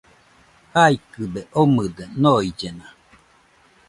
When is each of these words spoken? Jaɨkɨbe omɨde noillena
Jaɨkɨbe 0.73 1.41
omɨde 1.61 2.03
noillena 2.21 2.87